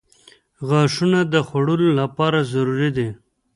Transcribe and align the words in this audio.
•غاښونه 0.67 1.19
د 1.33 1.35
خوړلو 1.47 1.89
لپاره 1.99 2.39
ضروري 2.51 2.89
دي. 2.97 3.09